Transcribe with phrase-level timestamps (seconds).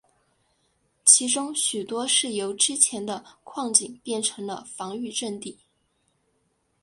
[1.05, 5.59] 其中许多是由之前的矿井变成了防御阵地。